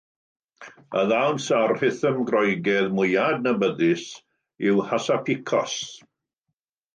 Y 1.01 1.01
ddawns 1.09 1.49
a'r 1.57 1.73
rhythm 1.75 2.17
Groegaidd 2.31 2.89
mwyaf 3.01 3.35
adnabyddus 3.35 4.07
yw 4.71 4.81
hasapicos. 4.89 5.77